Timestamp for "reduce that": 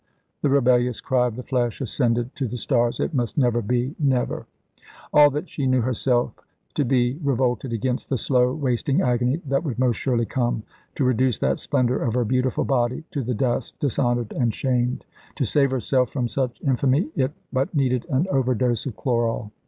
11.03-11.59